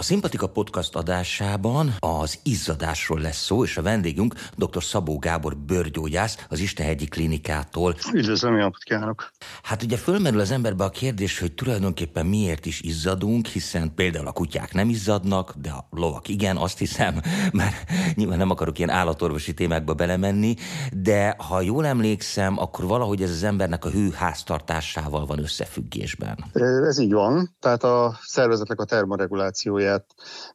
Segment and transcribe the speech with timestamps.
[0.00, 4.82] A Szimpatika Podcast adásában az izzadásról lesz szó, és a vendégünk dr.
[4.82, 7.94] Szabó Gábor bőrgyógyász az Istenhegyi Klinikától.
[8.14, 9.30] Üdvözlöm, jó kívánok!
[9.62, 14.32] Hát ugye fölmerül az emberbe a kérdés, hogy tulajdonképpen miért is izzadunk, hiszen például a
[14.32, 17.20] kutyák nem izzadnak, de a lovak igen, azt hiszem,
[17.52, 20.54] mert nyilván nem akarok ilyen állatorvosi témákba belemenni,
[20.92, 26.44] de ha jól emlékszem, akkor valahogy ez az embernek a hő háztartásával van összefüggésben.
[26.52, 29.89] Ez így van, tehát a szervezetnek a termoregulációja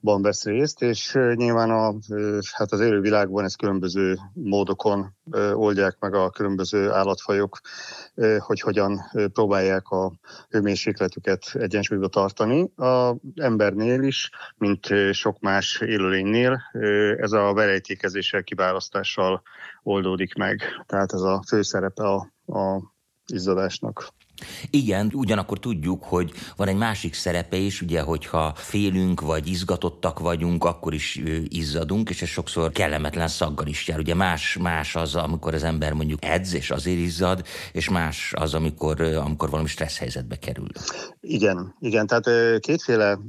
[0.01, 1.93] ban vesz részt, és nyilván a,
[2.51, 5.15] hát az élővilágban ez különböző módokon
[5.53, 7.59] oldják meg a különböző állatfajok,
[8.37, 9.01] hogy hogyan
[9.33, 10.13] próbálják a
[10.49, 12.71] hőmérsékletüket egyensúlyba tartani.
[12.75, 16.61] A embernél is, mint sok más élőlénynél,
[17.17, 19.41] ez a verejtékezéssel, kiválasztással
[19.83, 20.61] oldódik meg.
[20.85, 22.93] Tehát ez a fő szerepe a, a
[23.25, 24.13] izzadásnak.
[24.69, 30.63] Igen, ugyanakkor tudjuk, hogy van egy másik szerepe is, ugye, hogyha félünk vagy izgatottak vagyunk,
[30.63, 33.99] akkor is izzadunk, és ez sokszor kellemetlen szaggal is jár.
[33.99, 38.53] Ugye más, más az, amikor az ember mondjuk edz, és azért izzad, és más az,
[38.53, 40.67] amikor, amikor valami stressz helyzetbe kerül.
[41.19, 43.19] Igen, igen, tehát kétféle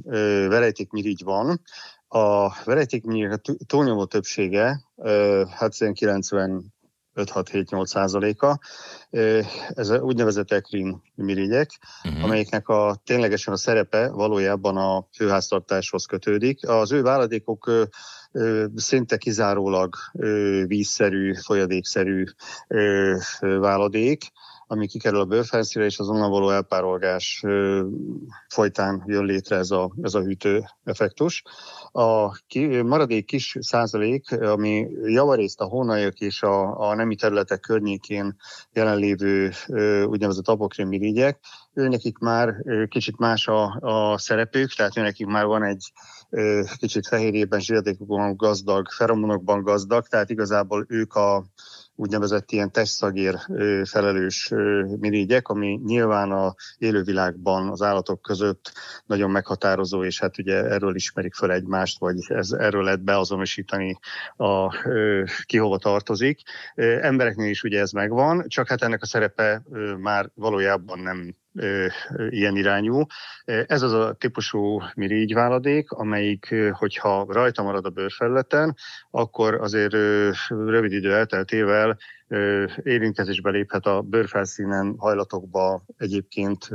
[0.47, 1.61] verejtékmirigy van.
[2.09, 4.81] A verejtékmirigy túlnyomó többsége,
[5.49, 6.73] hát 90
[7.17, 8.59] 5-6-7-8 százaléka.
[9.69, 11.69] Ez úgynevezett ekrin mirigyek,
[12.03, 12.23] uh-huh.
[12.23, 16.67] amelyeknek a ténylegesen a szerepe valójában a főháztartáshoz kötődik.
[16.67, 17.71] Az ő váladékok
[18.75, 19.95] szinte kizárólag
[20.67, 22.23] vízszerű, folyadékszerű
[23.39, 24.31] váladék,
[24.67, 27.43] ami kikerül a bőrfelszíre, és az onnan való elpárolgás
[28.47, 31.43] folytán jön létre ez a, ez a hűtő effektus.
[31.91, 38.35] A ki, maradék kis százalék, ami javarészt a hónajok és a, a nemi területek környékén
[38.71, 39.51] jelenlévő
[40.05, 40.91] úgynevezett apokrém
[41.73, 42.55] ő nekik már
[42.89, 45.91] kicsit más a, a szerepük, tehát ő nekik már van egy
[46.77, 51.45] kicsit fehérjében, zsiradékokban gazdag, feromonokban gazdag, tehát igazából ők a,
[51.99, 53.35] úgynevezett ilyen testszagér
[53.83, 54.53] felelős
[54.99, 58.71] mirigyek, ami nyilván a élővilágban az állatok között
[59.05, 63.99] nagyon meghatározó, és hát ugye erről ismerik fel egymást, vagy ez, erről lehet beazonosítani
[64.35, 64.75] a
[65.45, 66.41] ki hova tartozik.
[67.01, 69.63] Embereknél is ugye ez megvan, csak hát ennek a szerepe
[69.97, 71.35] már valójában nem
[72.29, 73.05] ilyen irányú.
[73.45, 78.75] Ez az a típusú mirigyváladék, amelyik, hogyha rajta marad a bőrfelületen,
[79.11, 79.93] akkor azért
[80.47, 81.97] rövid idő elteltével
[82.83, 86.69] érintkezésbe léphet a bőrfelszínen hajlatokba egyébként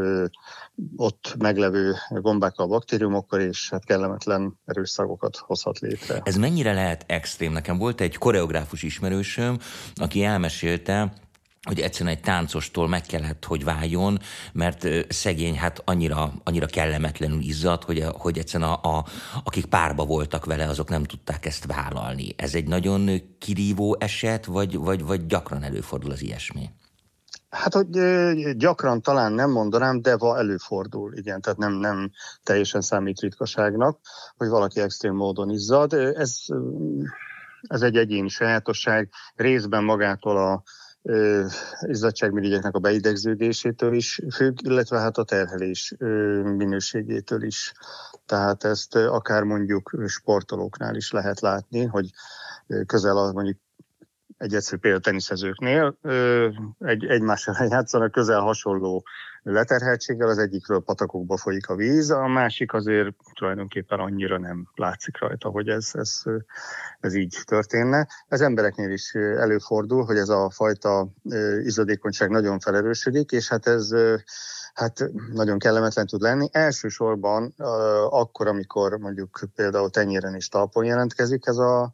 [0.96, 6.20] ott meglevő gombákkal, baktériumokkal, és hát kellemetlen erős szagokat hozhat létre.
[6.24, 7.52] Ez mennyire lehet extrém?
[7.52, 9.58] Nekem volt egy koreográfus ismerősöm,
[9.94, 11.12] aki elmesélte,
[11.68, 14.18] hogy egyszerűen egy táncostól meg kellett, hogy váljon,
[14.52, 19.04] mert szegény hát annyira, annyira kellemetlenül izzadt, hogy, hogy egyszerűen a, a,
[19.44, 22.34] akik párba voltak vele, azok nem tudták ezt vállalni.
[22.36, 26.70] Ez egy nagyon kirívó eset, vagy, vagy, vagy gyakran előfordul az ilyesmi?
[27.50, 27.90] Hát, hogy
[28.56, 32.10] gyakran talán nem mondanám, de va előfordul, igen, tehát nem, nem
[32.42, 33.98] teljesen számít ritkaságnak,
[34.36, 35.92] hogy valaki extrém módon izzad.
[35.92, 36.36] Ez,
[37.62, 40.62] ez egy egyéni sajátosság, részben magától a,
[41.86, 45.94] izzadságmirigyeknek a beidegződésétől is függ, illetve hát a terhelés
[46.42, 47.72] minőségétől is.
[48.26, 52.10] Tehát ezt akár mondjuk sportolóknál is lehet látni, hogy
[52.86, 53.58] közel a mondjuk
[54.42, 55.96] egy egyszerű példa teniszezőknél
[56.78, 59.04] egy, egymással játszanak közel hasonló
[59.42, 65.48] leterheltséggel, az egyikről patakokba folyik a víz, a másik azért tulajdonképpen annyira nem látszik rajta,
[65.48, 66.22] hogy ez, ez,
[67.00, 68.06] ez így történne.
[68.28, 71.08] Ez embereknél is előfordul, hogy ez a fajta
[71.62, 73.90] izadékonyság nagyon felerősödik, és hát ez
[74.74, 76.48] hát nagyon kellemetlen tud lenni.
[76.52, 77.54] Elsősorban
[78.10, 81.92] akkor, amikor mondjuk például tenyéren és talpon jelentkezik ez a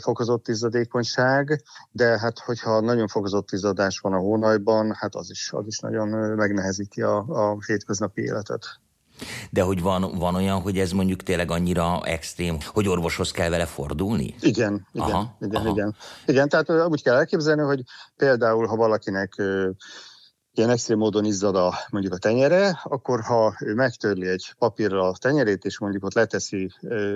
[0.00, 5.66] fokozott izzadékonyság, de hát hogyha nagyon fokozott izzadás van a hónajban, hát az is, az
[5.66, 8.80] is nagyon megnehezíti a, a hétköznapi életet.
[9.50, 13.66] De hogy van, van olyan, hogy ez mondjuk tényleg annyira extrém, hogy orvoshoz kell vele
[13.66, 14.34] fordulni?
[14.40, 15.68] Igen, igen, aha, igen, aha.
[15.68, 15.94] igen.
[16.26, 17.82] Igen, tehát úgy kell elképzelni, hogy
[18.16, 19.42] például, ha valakinek
[20.58, 25.16] ilyen extrém módon izzad a, mondjuk a tenyere, akkor ha ő megtörli egy papírra a
[25.20, 26.70] tenyerét, és mondjuk ott leteszi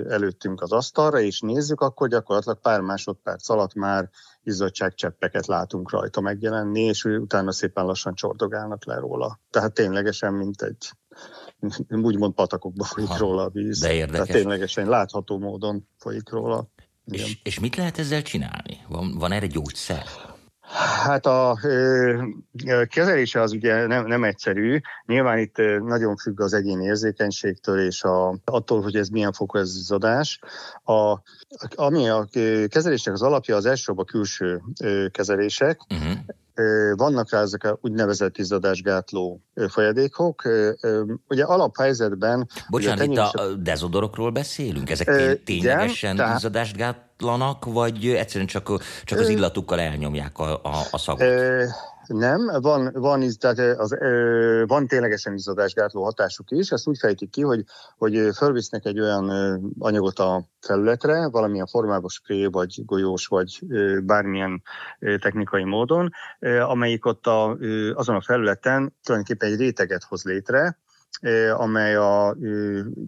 [0.09, 4.09] előttünk az asztalra, és nézzük, akkor gyakorlatilag pár másodperc alatt már
[4.43, 9.39] izzadságcseppeket látunk rajta megjelenni, és utána szépen lassan csordogálnak le róla.
[9.49, 10.89] Tehát ténylegesen, mint egy
[12.09, 13.79] úgymond patakokba folyik ha, róla a víz.
[13.79, 14.27] De érdekes.
[14.27, 16.67] Tehát ténylegesen látható módon folyik róla.
[17.05, 18.81] És, és mit lehet ezzel csinálni?
[18.87, 20.03] Van, van erre gyógyszer?
[20.75, 21.59] Hát a
[22.89, 24.79] kezelése az ugye nem, nem egyszerű.
[25.05, 30.39] Nyilván itt nagyon függ az egyéni érzékenységtől és a, attól, hogy ez milyen fokú izzadás.
[30.83, 31.19] A,
[31.75, 32.27] ami a
[32.67, 34.61] kezelésnek az alapja, az elsőbb a külső
[35.11, 35.79] kezelések.
[35.89, 36.17] Uh-huh.
[36.95, 40.41] Vannak rá ezek a úgynevezett izzadásgátló folyadékok.
[41.27, 42.47] Ugye alaphelyzetben...
[42.69, 44.89] Bocsánat, ugye, itt a dezodorokról beszélünk?
[44.89, 48.69] Ezek ténylegesen igen, izzadást gátlanak, vagy egyszerűen csak,
[49.03, 51.27] csak az illatukkal elnyomják a, a, a szagot?
[52.07, 53.97] Nem, van, van, tehát az,
[54.67, 57.63] van ténylegesen izzadásgátló hatásuk is, ezt úgy fejtik ki, hogy,
[57.97, 59.29] hogy fölvisznek egy olyan
[59.79, 63.59] anyagot a felületre, valamilyen formában spré, vagy golyós, vagy
[64.03, 64.61] bármilyen
[64.99, 66.09] technikai módon,
[66.59, 67.57] amelyik ott a,
[67.93, 70.77] azon a felületen tulajdonképpen egy réteget hoz létre,
[71.53, 72.35] amely a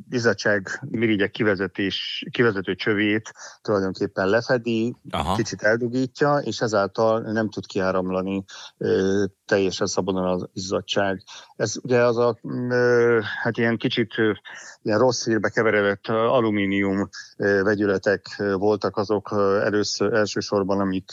[0.10, 3.31] bizottság mirigyek kivezetés, kivezető csövét
[3.62, 5.36] tulajdonképpen lefedi, Aha.
[5.36, 8.44] kicsit eldugítja, és ezáltal nem tud kiáramlani
[9.46, 11.24] teljesen szabadon az izzadság.
[11.56, 12.38] Ez ugye az a,
[13.42, 14.13] hát ilyen kicsit
[14.81, 19.30] ilyen rossz hírbe keveredett alumínium vegyületek voltak azok
[19.63, 21.12] először, elsősorban, amik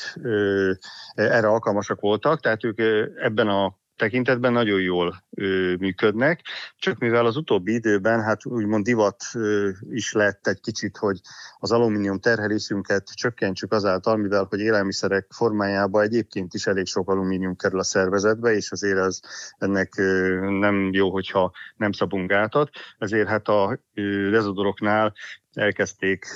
[1.14, 2.78] erre alkalmasak voltak, tehát ők
[3.16, 6.40] ebben a tekintetben nagyon jól ö, működnek,
[6.76, 11.20] csak mivel az utóbbi időben hát úgymond divat ö, is lett egy kicsit, hogy
[11.58, 17.78] az alumínium terhelésünket csökkentsük azáltal, mivel hogy élelmiszerek formájában egyébként is elég sok alumínium kerül
[17.78, 19.20] a szervezetbe, és azért ez
[19.58, 25.12] ennek ö, nem jó, hogyha nem szabunk gátat, ezért hát a ö, rezodoroknál
[25.52, 26.26] elkezdték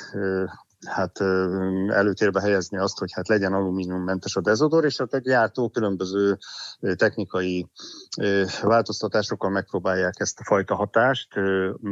[0.87, 1.21] hát
[1.89, 6.39] előtérbe helyezni azt, hogy hát legyen alumíniummentes a dezodor, és hát egy gyártó különböző
[6.97, 7.67] technikai
[8.63, 11.29] változtatásokkal megpróbálják ezt a fajta hatást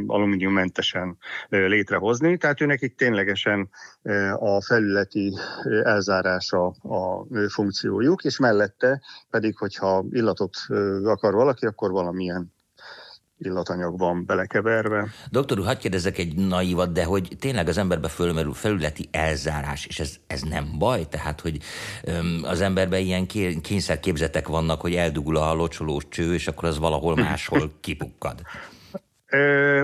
[0.06, 1.16] alumíniummentesen
[1.48, 2.36] létrehozni.
[2.36, 3.70] Tehát ő nekik ténylegesen
[4.38, 5.38] a felületi
[5.82, 10.56] elzárása a funkciójuk, és mellette pedig, hogyha illatot
[11.04, 12.52] akar valaki, akkor valamilyen
[13.44, 15.08] illatanyag van belekeverve.
[15.30, 20.00] Doktor úr, hadd kérdezek egy naivat, de hogy tényleg az emberbe fölmerül felületi elzárás, és
[20.00, 21.08] ez, ez nem baj?
[21.08, 21.58] Tehát, hogy
[22.42, 23.26] az emberben ilyen
[23.62, 28.40] kényszerképzetek vannak, hogy eldugul a locsolós cső, és akkor az valahol máshol kipukkad.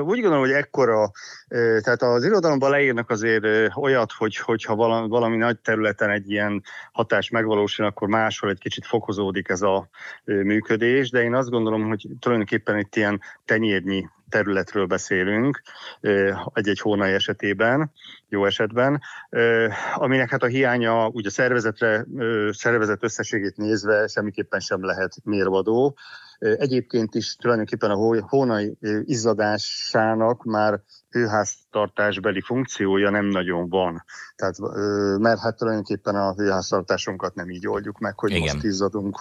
[0.00, 1.10] Úgy gondolom, hogy ekkora,
[1.48, 4.74] tehát az irodalomban leírnak azért olyat, hogy, hogyha
[5.08, 6.62] valami, nagy területen egy ilyen
[6.92, 9.88] hatás megvalósul, akkor máshol egy kicsit fokozódik ez a
[10.24, 15.62] működés, de én azt gondolom, hogy tulajdonképpen itt ilyen tenyérnyi területről beszélünk,
[16.52, 17.92] egy-egy hónai esetében,
[18.28, 19.00] jó esetben,
[19.94, 22.06] aminek hát a hiánya úgy a szervezetre,
[22.50, 25.96] szervezet összességét nézve semmiképpen sem lehet mérvadó,
[26.40, 34.04] Egyébként is tulajdonképpen a hónai izzadásának már hőháztartásbeli funkciója nem nagyon van.
[34.36, 34.54] Tehát,
[35.18, 38.42] mert hát tulajdonképpen a hőháztartásunkat nem így oldjuk meg, hogy Igen.
[38.42, 39.20] most izzadunk,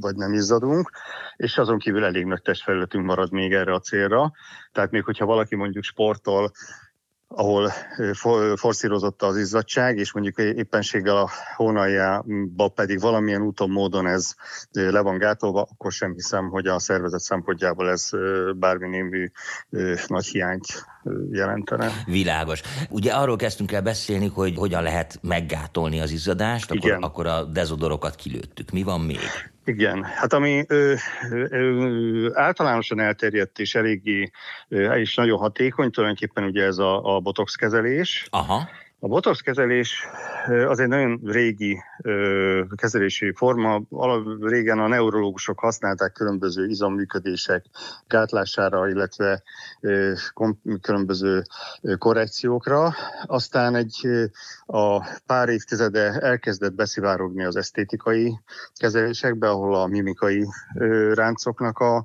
[0.00, 0.90] vagy nem izzadunk,
[1.36, 4.32] és azon kívül elég nagy testfelületünk marad még erre a célra.
[4.72, 6.52] Tehát még hogyha valaki mondjuk sportol,
[7.28, 7.72] ahol
[8.56, 14.34] forszírozott az izzadság, és mondjuk éppenséggel a hónaljába pedig valamilyen úton, módon ez
[14.72, 18.10] le van gátolva, akkor sem hiszem, hogy a szervezet szempontjából ez
[18.56, 19.30] bármi némű
[20.06, 20.66] nagy hiányt
[21.30, 21.90] jelentene.
[22.06, 22.62] Világos.
[22.90, 28.14] Ugye arról kezdtünk el beszélni, hogy hogyan lehet meggátolni az izzadást, akkor, akkor a dezodorokat
[28.14, 28.70] kilőttük.
[28.70, 29.18] Mi van még?
[29.68, 30.94] Igen, hát ami ö,
[31.30, 34.30] ö, általánosan elterjedt és eléggé
[34.68, 38.26] ö, és nagyon hatékony, tulajdonképpen ugye ez a, a botox kezelés.
[38.30, 38.68] Aha.
[39.00, 40.06] A botox kezelés
[40.68, 41.78] az egy nagyon régi
[42.74, 43.82] kezelési forma.
[44.40, 47.64] Régen a neurológusok használták különböző izomműködések
[48.06, 49.42] gátlására, illetve
[50.80, 51.42] különböző
[51.98, 52.94] korrekciókra.
[53.26, 54.08] Aztán egy
[54.66, 58.38] a pár évtizede elkezdett beszivárogni az esztétikai
[58.74, 60.46] kezelésekbe, ahol a mimikai
[61.12, 62.04] ráncoknak a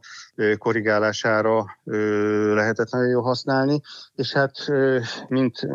[0.57, 1.65] korrigálására
[2.53, 3.81] lehetett nagyon jól használni,
[4.15, 4.53] és hát
[5.27, 5.67] mint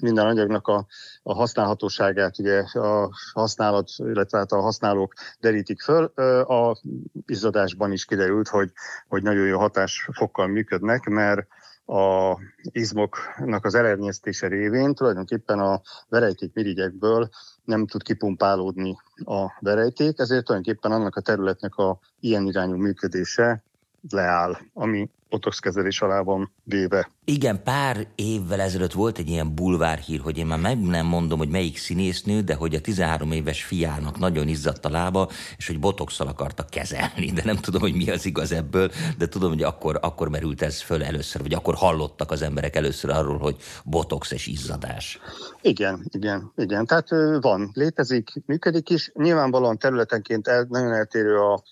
[0.00, 0.86] minden anyagnak a,
[1.22, 6.04] a használhatóságát, ugye a használat, illetve hát a használók derítik föl.
[6.44, 6.80] A
[7.26, 8.72] izzadásban is kiderült, hogy,
[9.08, 11.46] hogy nagyon jó hatásfokkal működnek, mert
[11.86, 17.28] a izmoknak az elernyeztése révén tulajdonképpen a verejték mirigyekből
[17.64, 23.64] nem tud kipumpálódni a verejték, ezért tulajdonképpen annak a területnek a ilyen irányú működése
[24.08, 27.10] leáll, ami botox kezelés alá van véve.
[27.24, 31.48] Igen, pár évvel ezelőtt volt egy ilyen bulvárhír, hogy én már meg nem mondom, hogy
[31.48, 36.26] melyik színésznő, de hogy a 13 éves fiának nagyon izzadt a lába, és hogy botoxal
[36.26, 40.28] akarta kezelni, de nem tudom, hogy mi az igaz ebből, de tudom, hogy akkor, akkor
[40.28, 45.18] merült ez föl először, vagy akkor hallottak az emberek először arról, hogy botox és izzadás.
[45.62, 46.86] Igen, igen, igen.
[46.86, 47.08] Tehát
[47.40, 49.10] van, létezik, működik is.
[49.14, 51.62] Nyilvánvalóan területenként el, nagyon eltérő a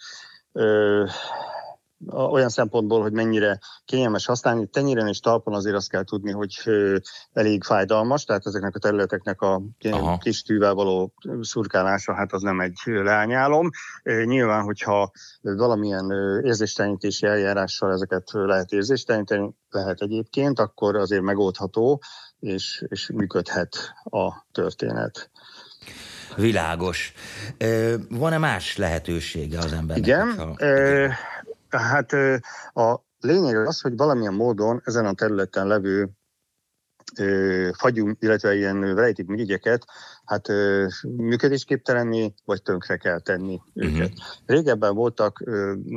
[2.07, 4.67] olyan szempontból, hogy mennyire kényelmes használni.
[4.67, 6.55] Tenyéren és talpon azért azt kell tudni, hogy
[7.33, 10.19] elég fájdalmas, tehát ezeknek a területeknek a Aha.
[10.19, 13.71] kis tűvel való szurkálása, hát az nem egy leányálom.
[14.25, 16.11] Nyilván, hogyha valamilyen
[16.45, 22.03] érzéstelenítési eljárással ezeket lehet érzésteleníteni, lehet egyébként, akkor azért megoldható,
[22.41, 25.31] és, és működhet a történet.
[26.37, 27.13] Világos.
[28.09, 30.07] Van-e más lehetősége az embernek?
[30.07, 30.39] Igen.
[30.39, 30.57] Hogyha...
[31.69, 32.13] Tehát
[32.73, 36.11] a lényeg az, hogy valamilyen módon ezen a területen levő
[37.73, 39.85] fagyú, illetve ilyen rejtékmirigyeket
[40.25, 40.49] hát
[41.17, 43.95] működésképtelenni, vagy tönkre kell tenni uh-huh.
[43.95, 44.13] őket.
[44.47, 45.43] Régebben voltak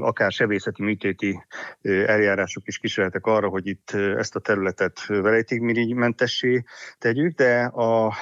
[0.01, 1.45] akár sebészeti műtéti
[1.81, 6.63] eljárások is kísérletek arra, hogy itt ezt a területet verejtékmirigymentessé
[6.97, 8.13] tegyük, de a,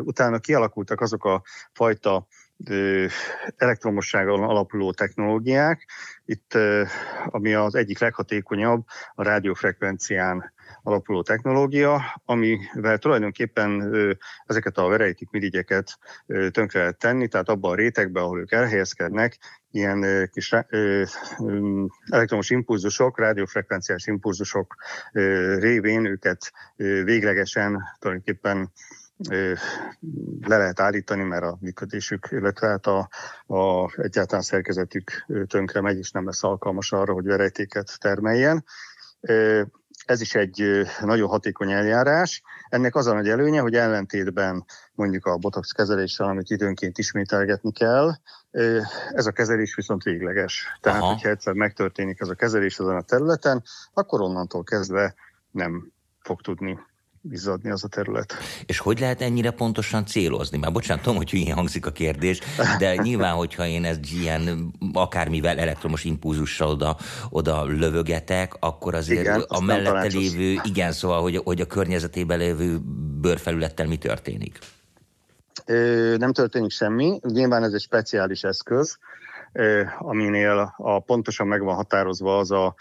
[0.00, 2.26] utána kialakultak azok a fajta
[3.56, 5.88] elektromosságon alapuló technológiák.
[6.24, 6.58] Itt,
[7.26, 8.84] ami az egyik leghatékonyabb,
[9.14, 13.94] a rádiófrekvencián alapuló technológia, amivel tulajdonképpen
[14.46, 19.38] ezeket a verejtik mirigyeket tönkre lehet tenni, tehát abban a rétegben, ahol ők elhelyezkednek,
[19.70, 20.52] ilyen kis
[22.08, 24.74] elektromos impulzusok, rádiófrekvenciás impulzusok
[25.58, 28.72] révén őket véglegesen tulajdonképpen
[30.40, 33.08] le lehet állítani, mert a működésük, illetve hát a,
[33.54, 38.64] a egyáltalán szerkezetük tönkre megy, és nem lesz alkalmas arra, hogy verejtéket termeljen.
[40.06, 42.42] Ez is egy nagyon hatékony eljárás.
[42.68, 48.12] Ennek az a nagy előnye, hogy ellentétben mondjuk a botox kezeléssel, amit időnként ismételgetni kell,
[49.10, 50.66] ez a kezelés viszont végleges.
[50.80, 51.12] Tehát, Aha.
[51.12, 55.14] hogyha egyszer megtörténik ez a kezelés ezen a területen, akkor onnantól kezdve
[55.50, 56.78] nem fog tudni
[57.30, 58.34] izzadni az a terület.
[58.66, 60.58] És hogy lehet ennyire pontosan célozni?
[60.58, 62.40] Már bocsánat, tudom, hogy hülyén hangzik a kérdés,
[62.78, 66.96] de nyilván, hogyha én ezt ilyen akármivel elektromos impulzussal oda,
[67.30, 72.78] oda lövögetek, akkor azért igen, a mellette lévő, igen, szóval, hogy, hogy a környezetében lévő
[73.20, 74.58] bőrfelülettel mi történik?
[75.66, 77.20] Ö, nem történik semmi.
[77.22, 78.98] Nyilván ez egy speciális eszköz,
[79.52, 82.74] ö, aminél a pontosan meg van határozva az a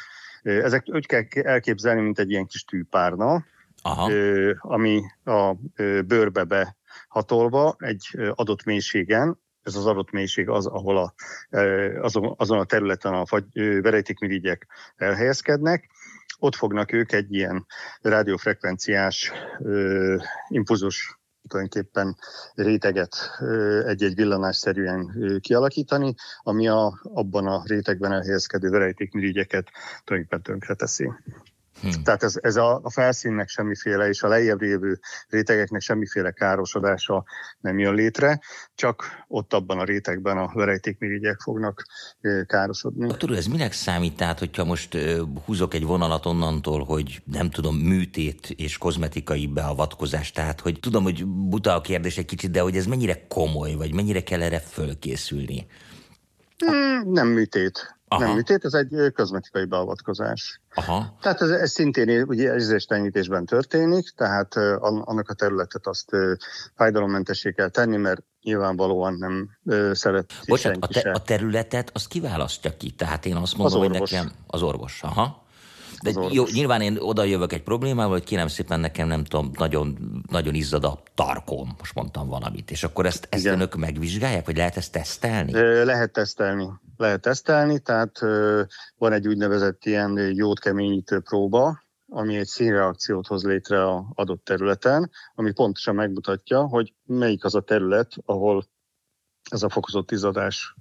[0.44, 3.46] ezek úgy kell elképzelni, mint egy ilyen kis tűpárna,
[3.86, 4.12] Aha.
[4.60, 5.54] ami a
[6.06, 11.14] bőrbe behatolva egy adott mélységen, ez az adott mélység az, ahol a,
[12.02, 13.24] azon, azon a területen a
[13.82, 15.90] verejtékmirigyek elhelyezkednek,
[16.40, 17.66] ott fognak ők egy ilyen
[18.02, 19.32] rádiófrekvenciás
[20.48, 22.18] impulzus tulajdonképpen
[22.56, 23.16] réteget
[23.86, 29.70] egy-egy villanásszerűen kialakítani, ami a, abban a rétegben elhelyezkedő verejtékmirigyeket
[30.04, 31.12] tulajdonképpen tönkre teszi.
[31.84, 32.04] Hmm.
[32.04, 35.00] Tehát ez, ez a, a felszínnek semmiféle, és a lejjebb lévő
[35.30, 37.24] rétegeknek semmiféle károsodása
[37.60, 38.40] nem jön létre,
[38.76, 41.86] csak ott abban a rétegben a verejtékmirigyek fognak
[42.48, 43.18] károsodni.
[43.18, 44.16] Tudod, ez minek számít?
[44.16, 44.98] Tehát, hogyha most
[45.46, 51.26] húzok egy vonalat onnantól, hogy nem tudom, műtét és kozmetikai beavatkozás, tehát, hogy tudom, hogy
[51.26, 55.66] buta a kérdés egy kicsit, de hogy ez mennyire komoly, vagy mennyire kell erre fölkészülni?
[56.58, 57.96] Hmm, nem műtét.
[58.14, 58.24] Aha.
[58.24, 60.62] Nem műtét, ez egy kozmetikai beavatkozás.
[60.74, 61.18] Aha.
[61.22, 66.12] Tehát ez, ez szintén ugye érzéstenyítésben történik, tehát annak a területet azt
[66.76, 69.50] fájdalommentessé kell tenni, mert nyilvánvalóan nem
[69.96, 72.92] szeret Bocsánat, a, te, a területet azt kiválasztja ki?
[72.92, 75.00] Tehát én azt mondom, hogy nekem az orvos.
[75.04, 75.42] Aha.
[76.04, 79.98] De jó, nyilván én oda jövök egy problémával, hogy kérem szépen nekem nem tudom, nagyon,
[80.30, 84.78] nagyon izzad a tarkom, most mondtam valamit, és akkor ezt, ezt önök megvizsgálják, vagy lehet
[84.78, 85.52] ezt tesztelni?
[85.84, 86.70] Lehet tesztelni.
[86.98, 88.20] Lehet tesztelni, tehát
[88.98, 95.52] van egy úgynevezett ilyen jódkeményítő próba, ami egy színreakciót hoz létre a adott területen, ami
[95.52, 98.64] pontosan megmutatja, hogy melyik az a terület, ahol
[99.50, 100.76] ez a fokozott izzadás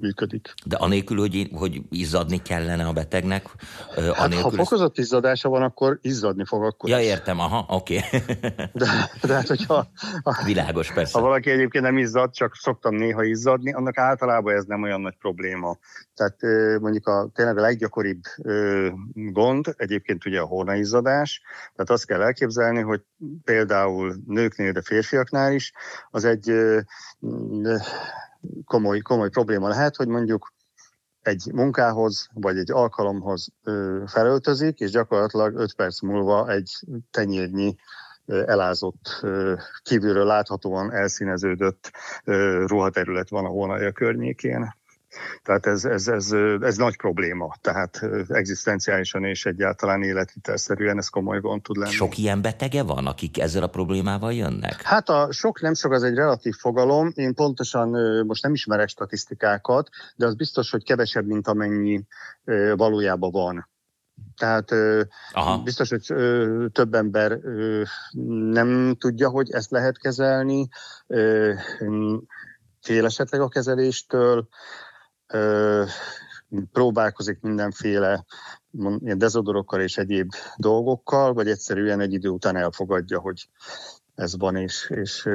[0.00, 0.54] működik.
[0.64, 3.48] De anélkül, hogy, hogy izzadni kellene a betegnek?
[3.94, 7.96] Hát, anélkül, ha fokozott izzadása van, akkor izzadni fog akkor Ja, értem, aha, oké.
[7.96, 8.20] Okay.
[8.72, 8.86] de,
[9.22, 9.86] de hát, hogyha...
[10.22, 11.18] Ha, Világos, persze.
[11.18, 15.16] Ha valaki egyébként nem izzad, csak szoktam néha izzadni, annak általában ez nem olyan nagy
[15.16, 15.78] probléma.
[16.14, 16.36] Tehát
[16.80, 18.20] mondjuk a, tényleg a leggyakoribb
[19.14, 21.42] gond, egyébként ugye a hornaizzadás,
[21.74, 23.02] tehát azt kell elképzelni, hogy
[23.44, 25.72] például nőknél, de férfiaknál is,
[26.10, 26.52] az egy
[28.64, 30.52] komoly, komoly probléma lehet, hogy mondjuk
[31.20, 33.48] egy munkához, vagy egy alkalomhoz
[34.06, 36.72] felöltözik, és gyakorlatilag 5 perc múlva egy
[37.10, 37.76] tenyérnyi
[38.26, 39.26] elázott,
[39.82, 41.90] kívülről láthatóan elszíneződött
[42.66, 44.78] ruhaterület van a hónalja környékén.
[45.42, 47.54] Tehát ez, ez, ez, ez nagy probléma.
[47.60, 51.92] Tehát egzisztenciálisan és egyáltalán életvitelszerűen ez komoly gond tud lenni.
[51.92, 54.82] Sok ilyen betege van, akik ezzel a problémával jönnek?
[54.82, 57.10] Hát a sok nem sok az egy relatív fogalom.
[57.14, 57.88] Én pontosan
[58.26, 62.04] most nem ismerek statisztikákat, de az biztos, hogy kevesebb, mint amennyi
[62.76, 63.68] valójában van.
[64.36, 64.70] Tehát
[65.32, 65.62] Aha.
[65.62, 66.04] biztos, hogy
[66.72, 67.38] több ember
[68.50, 70.68] nem tudja, hogy ezt lehet kezelni,
[72.80, 74.48] fél esetleg a kezeléstől,
[76.72, 78.24] próbálkozik mindenféle
[78.98, 83.48] ilyen dezodorokkal és egyéb dolgokkal, vagy egyszerűen egy idő után elfogadja, hogy
[84.20, 85.28] ez van, és, és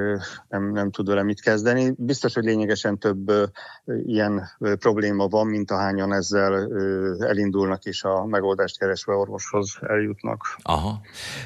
[0.49, 1.93] nem, nem tud vele mit kezdeni.
[1.97, 3.31] Biztos, hogy lényegesen több
[4.05, 4.49] ilyen
[4.79, 6.53] probléma van, mint ahányan ezzel
[7.19, 10.57] elindulnak, és a megoldást keresve orvoshoz eljutnak.
[10.61, 11.01] Aha.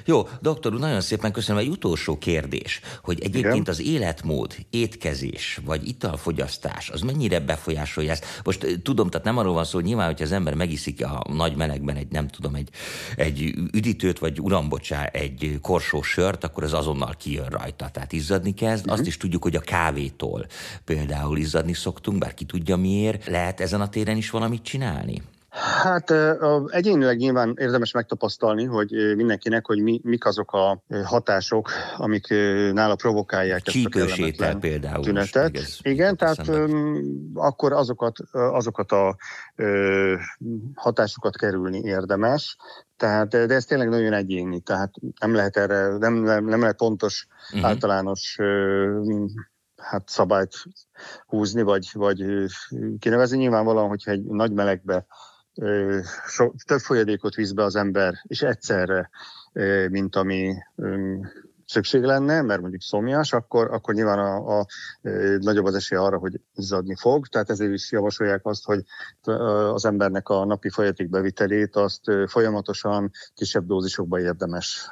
[0.06, 1.62] Jó, doktor úr, nagyon szépen köszönöm.
[1.62, 3.64] Egy utolsó kérdés, hogy egyébként Igen?
[3.68, 8.42] az életmód, étkezés, vagy italfogyasztás, az mennyire befolyásolja ezt?
[8.44, 11.56] Most tudom, tehát nem arról van szó, hogy nyilván, hogyha az ember megiszik a nagy
[11.56, 12.70] melegben egy, nem tudom, egy,
[13.16, 18.54] egy üdítőt, vagy urambocsá, egy korsó sört, akkor az azonnal ki kijön rajta, tehát izzadni
[18.54, 18.86] kezd.
[18.86, 19.00] Uh-huh.
[19.00, 20.46] Azt is tudjuk, hogy a kávétól
[20.86, 23.26] például izzadni szoktunk, bár ki tudja miért.
[23.28, 25.22] Lehet ezen a téren is valamit csinálni?
[25.84, 26.14] Hát
[26.68, 32.28] egyénileg nyilván érdemes megtapasztalni, hogy mindenkinek, hogy mi, mik azok a hatások, amik
[32.74, 35.04] nála provokálják Csípős ezt a például.
[35.04, 35.58] Tünetet.
[35.58, 37.32] Ez Igen, tehát szemben.
[37.34, 39.16] akkor azokat, azokat a
[40.76, 42.58] hatásokat kerülni érdemes.
[42.98, 47.70] Tehát, de ez tényleg nagyon egyéni, tehát nem lehet erre, nem, nem lehet pontos, uh-huh.
[47.70, 48.38] általános
[49.80, 50.56] hát szabályt
[51.26, 52.26] húzni, vagy, vagy
[53.00, 53.38] kinevezni.
[53.38, 55.06] Nyilvánvalóan, hogyha egy nagy melegbe
[56.28, 59.10] so, több folyadékot visz be az ember, és egyszerre,
[59.90, 60.56] mint ami
[61.66, 64.66] szükség lenne, mert mondjuk szomjas, akkor, akkor nyilván a, a,
[65.40, 67.28] nagyobb az esély arra, hogy izzadni fog.
[67.28, 68.84] Tehát ezért is javasolják azt, hogy
[69.74, 74.90] az embernek a napi folyatékbevitelét azt folyamatosan kisebb dózisokba érdemes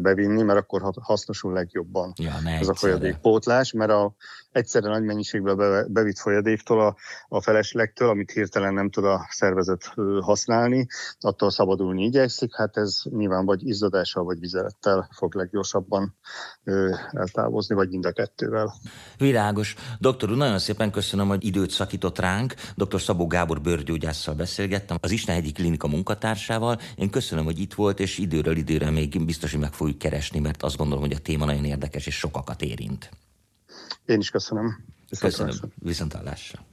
[0.00, 4.14] bevinni, mert akkor hasznosul legjobban ja, ez a folyadékpótlás, mert a
[4.56, 6.96] egyszerre nagy mennyiségben bevitt folyadéktól, a,
[7.28, 10.86] a feleslegtől, amit hirtelen nem tud a szervezet használni,
[11.20, 16.16] attól szabadulni igyekszik, hát ez nyilván vagy izzadással, vagy vizelettel fog leggyorsabban
[17.10, 18.74] eltávozni, vagy mind a kettővel.
[19.18, 19.74] Világos.
[19.98, 22.54] Doktor úr, nagyon szépen köszönöm, hogy időt szakított ránk.
[22.74, 23.00] Dr.
[23.00, 26.78] Szabó Gábor bőrgyógyásszal beszélgettem, az Istenhegyi Klinika munkatársával.
[26.96, 30.62] Én köszönöm, hogy itt volt, és időről időre még biztos, hogy meg fogjuk keresni, mert
[30.62, 33.10] azt gondolom, hogy a téma nagyon érdekes és sokakat érint.
[34.04, 34.84] Én is köszönöm.
[35.08, 35.72] Viszont köszönöm.
[35.74, 36.64] Viszontlátásra.